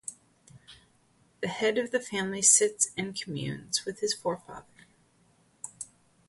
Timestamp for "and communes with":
2.97-3.99